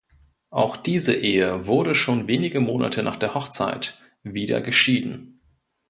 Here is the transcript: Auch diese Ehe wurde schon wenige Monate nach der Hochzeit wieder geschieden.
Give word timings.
Auch 0.49 0.77
diese 0.77 1.13
Ehe 1.13 1.67
wurde 1.67 1.93
schon 1.93 2.25
wenige 2.27 2.59
Monate 2.59 3.03
nach 3.03 3.17
der 3.17 3.35
Hochzeit 3.35 4.01
wieder 4.23 4.59
geschieden. 4.59 5.39